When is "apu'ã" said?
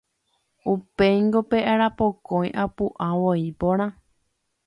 2.65-3.09